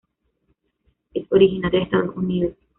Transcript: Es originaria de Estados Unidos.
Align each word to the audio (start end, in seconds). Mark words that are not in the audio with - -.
Es 1.13 1.31
originaria 1.31 1.81
de 1.81 1.85
Estados 1.85 2.15
Unidos. 2.17 2.55